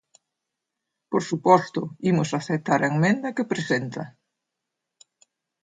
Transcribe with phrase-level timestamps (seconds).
[1.11, 4.03] Por suposto, imos aceptar a emenda que presenta.